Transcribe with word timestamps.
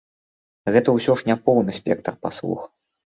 Гэта 0.75 0.95
ўсё 0.95 1.15
ж 1.21 1.27
не 1.29 1.35
поўны 1.49 1.77
спектр 1.81 2.19
паслуг! 2.25 2.65